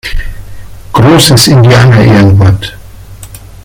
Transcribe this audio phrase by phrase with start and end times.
[0.93, 2.75] Großes Indianerehrenwort!